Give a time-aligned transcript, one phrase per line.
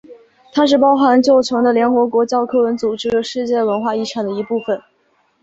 [0.51, 4.81] 它是包含旧城的联合国教科文组织世界文化遗产的一部分。